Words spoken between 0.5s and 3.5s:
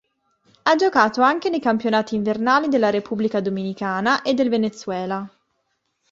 Ha giocato anche nei campionati invernali della Repubblica